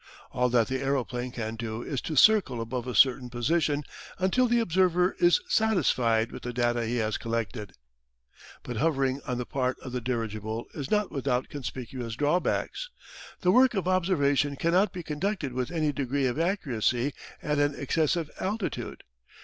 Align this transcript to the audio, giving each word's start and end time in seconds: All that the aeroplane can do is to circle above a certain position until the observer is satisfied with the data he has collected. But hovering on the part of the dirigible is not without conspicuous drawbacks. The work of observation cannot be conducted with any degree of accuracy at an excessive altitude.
All 0.31 0.49
that 0.49 0.65
the 0.67 0.81
aeroplane 0.81 1.29
can 1.29 1.55
do 1.55 1.83
is 1.83 2.01
to 2.01 2.15
circle 2.15 2.59
above 2.59 2.87
a 2.87 2.95
certain 2.95 3.29
position 3.29 3.83
until 4.17 4.47
the 4.47 4.59
observer 4.59 5.15
is 5.19 5.39
satisfied 5.47 6.31
with 6.31 6.41
the 6.41 6.51
data 6.51 6.87
he 6.87 6.95
has 6.95 7.19
collected. 7.19 7.73
But 8.63 8.77
hovering 8.77 9.21
on 9.27 9.37
the 9.37 9.45
part 9.45 9.79
of 9.81 9.91
the 9.91 10.01
dirigible 10.01 10.65
is 10.73 10.89
not 10.89 11.11
without 11.11 11.49
conspicuous 11.49 12.15
drawbacks. 12.15 12.89
The 13.41 13.51
work 13.51 13.75
of 13.75 13.87
observation 13.87 14.55
cannot 14.55 14.91
be 14.91 15.03
conducted 15.03 15.53
with 15.53 15.69
any 15.69 15.91
degree 15.91 16.25
of 16.25 16.39
accuracy 16.39 17.13
at 17.43 17.59
an 17.59 17.75
excessive 17.79 18.31
altitude. 18.39 19.03